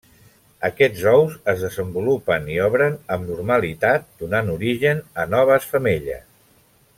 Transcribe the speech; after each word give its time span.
Aquests 0.67 1.01
ous 1.09 1.35
es 1.51 1.65
desenvolupen 1.65 2.49
i 2.53 2.57
obren 2.69 2.97
amb 3.17 3.29
normalitat, 3.33 4.09
donant 4.23 4.51
origen 4.55 5.05
a 5.25 5.31
noves 5.35 5.69
femelles. 5.75 6.27